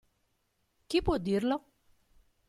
Chi 0.87 1.03
può 1.03 1.19
dirlo? 1.19 1.63